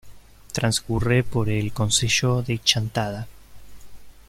Transcurre 0.51 1.23
por 1.23 1.47
el 1.47 1.71
concello 1.73 2.41
de 2.41 2.57
Chantada. 2.63 3.27